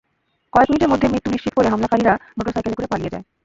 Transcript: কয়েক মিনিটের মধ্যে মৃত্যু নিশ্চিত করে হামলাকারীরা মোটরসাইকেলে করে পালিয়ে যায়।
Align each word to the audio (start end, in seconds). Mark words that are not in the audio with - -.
কয়েক 0.53 0.67
মিনিটের 0.69 0.91
মধ্যে 0.91 1.07
মৃত্যু 1.07 1.29
নিশ্চিত 1.31 1.53
করে 1.55 1.67
হামলাকারীরা 1.67 2.13
মোটরসাইকেলে 2.37 2.77
করে 2.77 2.91
পালিয়ে 2.91 3.13
যায়। 3.13 3.25